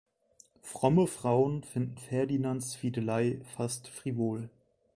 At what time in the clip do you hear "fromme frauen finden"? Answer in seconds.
0.63-1.99